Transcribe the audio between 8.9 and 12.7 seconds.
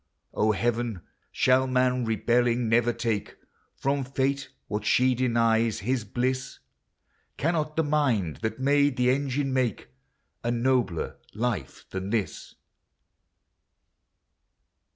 the engine make A nobler life than this?